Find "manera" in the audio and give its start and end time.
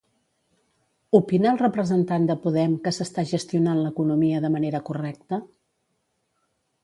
4.57-4.83